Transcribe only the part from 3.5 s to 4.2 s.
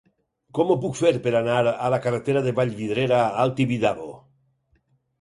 Tibidabo?